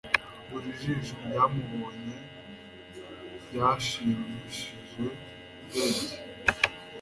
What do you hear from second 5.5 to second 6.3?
ubwenge